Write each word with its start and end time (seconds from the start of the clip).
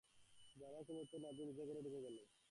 দারোয়ান 0.55 0.83
কোনো 0.83 0.99
উত্তর 0.99 1.19
না-দিয়ে 1.19 1.47
নিজের 1.47 1.65
ঘরে 1.67 1.81
ঢুকে 1.81 2.01
গেল। 2.01 2.17